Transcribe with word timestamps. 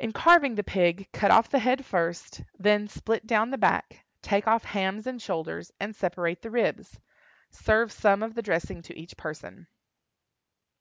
In 0.00 0.10
carving 0.12 0.56
the 0.56 0.64
pig, 0.64 1.06
cut 1.12 1.30
off 1.30 1.48
the 1.48 1.60
head 1.60 1.84
first; 1.86 2.40
then 2.58 2.88
split 2.88 3.24
down 3.24 3.50
the 3.50 3.56
back, 3.56 4.04
take 4.20 4.48
off 4.48 4.64
hams 4.64 5.06
and 5.06 5.22
shoulders, 5.22 5.70
and 5.78 5.94
separate 5.94 6.42
the 6.42 6.50
ribs. 6.50 6.98
Serve 7.52 7.92
some 7.92 8.20
of 8.24 8.34
the 8.34 8.42
dressing 8.42 8.82
to 8.82 8.98
each 8.98 9.16
person. 9.16 9.68